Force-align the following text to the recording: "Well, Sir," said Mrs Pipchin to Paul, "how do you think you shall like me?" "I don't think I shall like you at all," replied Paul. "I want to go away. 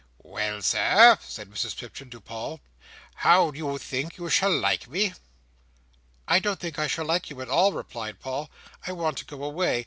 "Well, 0.23 0.63
Sir," 0.63 1.19
said 1.21 1.47
Mrs 1.51 1.77
Pipchin 1.77 2.09
to 2.09 2.19
Paul, 2.19 2.59
"how 3.17 3.51
do 3.51 3.59
you 3.59 3.77
think 3.77 4.17
you 4.17 4.31
shall 4.31 4.49
like 4.49 4.87
me?" 4.89 5.13
"I 6.27 6.39
don't 6.39 6.59
think 6.59 6.79
I 6.79 6.87
shall 6.87 7.05
like 7.05 7.29
you 7.29 7.39
at 7.39 7.49
all," 7.49 7.71
replied 7.71 8.19
Paul. 8.19 8.49
"I 8.87 8.93
want 8.93 9.19
to 9.19 9.25
go 9.25 9.43
away. 9.43 9.79